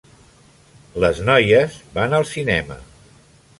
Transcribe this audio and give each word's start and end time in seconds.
Les 1.03 1.19
noies 1.29 1.77
van 1.99 2.17
al 2.21 2.27
cinema. 2.33 2.79